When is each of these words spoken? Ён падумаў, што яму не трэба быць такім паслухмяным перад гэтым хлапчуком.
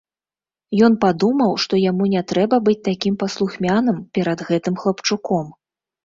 Ён 0.85 0.93
падумаў, 1.03 1.51
што 1.65 1.73
яму 1.89 2.07
не 2.13 2.23
трэба 2.31 2.57
быць 2.69 2.81
такім 2.87 3.17
паслухмяным 3.23 3.99
перад 4.19 4.39
гэтым 4.49 4.79
хлапчуком. 4.85 5.53